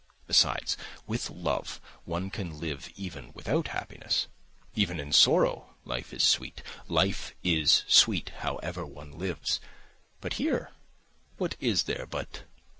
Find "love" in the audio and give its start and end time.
1.29-1.79